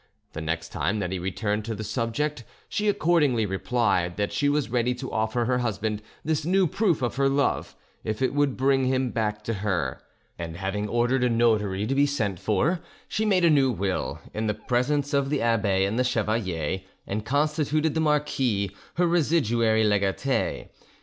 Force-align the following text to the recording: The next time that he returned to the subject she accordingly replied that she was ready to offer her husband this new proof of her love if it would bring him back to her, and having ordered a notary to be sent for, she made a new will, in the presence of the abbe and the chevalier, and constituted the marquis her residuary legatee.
The 0.33 0.41
next 0.41 0.69
time 0.69 0.97
that 0.97 1.11
he 1.11 1.19
returned 1.19 1.63
to 1.65 1.75
the 1.75 1.83
subject 1.83 2.43
she 2.67 2.87
accordingly 2.89 3.45
replied 3.45 4.17
that 4.17 4.33
she 4.33 4.49
was 4.49 4.71
ready 4.71 4.95
to 4.95 5.11
offer 5.11 5.45
her 5.45 5.59
husband 5.59 6.01
this 6.25 6.43
new 6.43 6.65
proof 6.65 7.03
of 7.03 7.17
her 7.17 7.29
love 7.29 7.75
if 8.03 8.19
it 8.19 8.33
would 8.33 8.57
bring 8.57 8.85
him 8.85 9.11
back 9.11 9.43
to 9.43 9.53
her, 9.61 10.01
and 10.39 10.57
having 10.57 10.89
ordered 10.89 11.23
a 11.23 11.29
notary 11.29 11.85
to 11.85 11.93
be 11.93 12.07
sent 12.07 12.39
for, 12.39 12.79
she 13.07 13.25
made 13.25 13.45
a 13.45 13.51
new 13.51 13.69
will, 13.69 14.17
in 14.33 14.47
the 14.47 14.55
presence 14.55 15.13
of 15.13 15.29
the 15.29 15.39
abbe 15.43 15.85
and 15.85 15.99
the 15.99 16.03
chevalier, 16.03 16.81
and 17.05 17.23
constituted 17.23 17.93
the 17.93 18.01
marquis 18.01 18.75
her 18.95 19.05
residuary 19.05 19.83
legatee. 19.83 20.65